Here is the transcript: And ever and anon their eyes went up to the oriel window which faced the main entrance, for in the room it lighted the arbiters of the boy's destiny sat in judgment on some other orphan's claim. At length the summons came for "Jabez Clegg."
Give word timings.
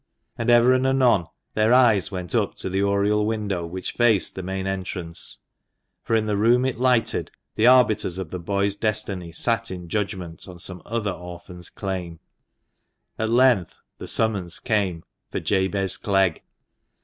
And 0.35 0.49
ever 0.49 0.73
and 0.73 0.87
anon 0.87 1.27
their 1.53 1.71
eyes 1.73 2.09
went 2.09 2.33
up 2.33 2.55
to 2.55 2.71
the 2.71 2.81
oriel 2.81 3.23
window 3.23 3.67
which 3.67 3.91
faced 3.91 4.33
the 4.33 4.41
main 4.41 4.65
entrance, 4.65 5.41
for 6.01 6.15
in 6.15 6.25
the 6.25 6.35
room 6.37 6.65
it 6.65 6.79
lighted 6.79 7.29
the 7.53 7.67
arbiters 7.67 8.17
of 8.17 8.31
the 8.31 8.39
boy's 8.39 8.75
destiny 8.75 9.31
sat 9.31 9.69
in 9.69 9.89
judgment 9.89 10.47
on 10.47 10.57
some 10.57 10.81
other 10.87 11.11
orphan's 11.11 11.69
claim. 11.69 12.19
At 13.19 13.29
length 13.29 13.75
the 13.99 14.07
summons 14.07 14.57
came 14.57 15.03
for 15.29 15.39
"Jabez 15.39 15.97
Clegg." 15.97 16.41